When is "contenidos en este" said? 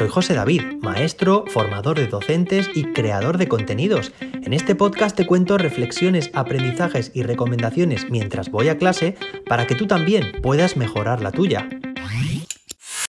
3.48-4.74